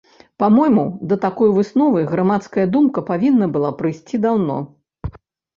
[0.43, 4.57] Па-мойму, да такой высновы грамадская думка павінна была прыйсці даўно.